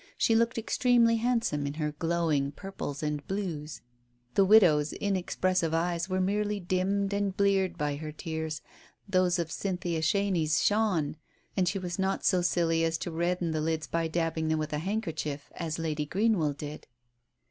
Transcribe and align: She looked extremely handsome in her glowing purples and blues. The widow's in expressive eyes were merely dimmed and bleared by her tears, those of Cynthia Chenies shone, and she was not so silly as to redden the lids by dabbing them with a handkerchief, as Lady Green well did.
She 0.17 0.33
looked 0.35 0.57
extremely 0.57 1.17
handsome 1.17 1.67
in 1.67 1.75
her 1.75 1.91
glowing 1.91 2.53
purples 2.53 3.03
and 3.03 3.23
blues. 3.27 3.81
The 4.33 4.43
widow's 4.43 4.93
in 4.93 5.15
expressive 5.15 5.75
eyes 5.75 6.09
were 6.09 6.19
merely 6.19 6.59
dimmed 6.59 7.13
and 7.13 7.37
bleared 7.37 7.77
by 7.77 7.97
her 7.97 8.11
tears, 8.11 8.63
those 9.07 9.37
of 9.37 9.51
Cynthia 9.51 10.01
Chenies 10.01 10.63
shone, 10.63 11.17
and 11.55 11.67
she 11.67 11.77
was 11.77 11.99
not 11.99 12.25
so 12.25 12.41
silly 12.41 12.83
as 12.83 12.97
to 12.97 13.11
redden 13.11 13.51
the 13.51 13.61
lids 13.61 13.85
by 13.85 14.07
dabbing 14.07 14.47
them 14.47 14.57
with 14.57 14.73
a 14.73 14.79
handkerchief, 14.79 15.51
as 15.53 15.77
Lady 15.77 16.07
Green 16.07 16.39
well 16.39 16.53
did. 16.53 16.87